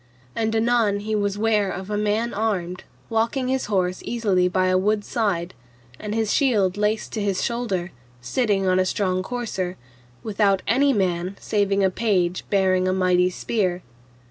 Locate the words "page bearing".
11.91-12.87